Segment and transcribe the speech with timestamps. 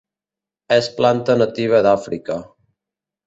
[0.77, 2.39] És planta nativa d'Àfrica.